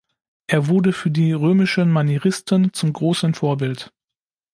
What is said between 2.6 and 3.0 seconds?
zum